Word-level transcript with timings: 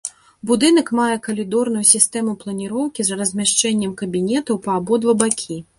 Будынак 0.51 0.87
мае 0.99 1.17
калідорную 1.27 1.83
сістэму 1.91 2.35
планіроўкі 2.41 3.01
з 3.11 3.21
размяшчэннем 3.21 3.95
кабінетаў 4.05 4.55
па 4.67 4.71
абодва 4.81 5.19
бакі. 5.25 5.65